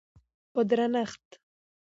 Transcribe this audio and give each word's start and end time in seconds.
په 0.53 0.61
درنښت 0.69 1.25